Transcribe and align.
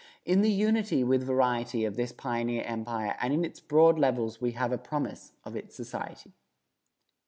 In 0.25 0.41
the 0.41 0.49
unity 0.49 1.03
with 1.03 1.21
variety 1.21 1.85
of 1.85 1.95
this 1.95 2.11
pioneer 2.11 2.63
empire 2.63 3.15
and 3.21 3.31
in 3.35 3.45
its 3.45 3.59
broad 3.59 3.99
levels 3.99 4.41
we 4.41 4.53
have 4.53 4.71
a 4.71 4.77
promise 4.79 5.33
of 5.45 5.55
its 5.55 5.75
society. 5.75 6.33